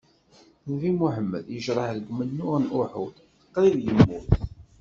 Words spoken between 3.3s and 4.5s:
qrib yemmut.